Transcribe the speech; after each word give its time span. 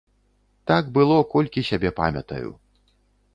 Так 0.71 0.89
было, 0.95 1.17
колькі 1.33 1.65
сябе 1.69 1.93
памятаю. 2.01 2.49